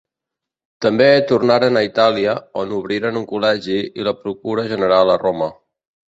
També 0.85 1.09
tornaren 1.31 1.77
a 1.77 1.83
Itàlia, 1.87 2.33
on 2.63 2.73
obriren 2.79 3.21
un 3.23 3.29
col·legi 3.35 3.79
i 4.01 4.09
la 4.09 4.17
procura 4.25 4.67
general 4.75 5.15
a 5.15 5.21
Roma. 5.27 5.53